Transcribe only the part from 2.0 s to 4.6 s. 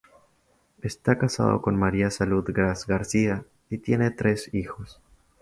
Salud Gras García y tiene tres